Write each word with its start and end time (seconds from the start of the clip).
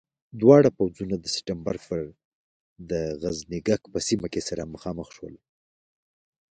دواړه 0.41 0.69
پوځونه 0.79 1.15
د 1.19 1.25
سپټمبر 1.35 1.75
پر 1.87 2.01
د 2.89 2.91
غزنيګک 3.21 3.81
په 3.93 3.99
سیمه 4.07 4.27
کې 4.33 4.41
سره 4.49 4.71
مخامخ 4.73 5.07
شول. 5.15 5.35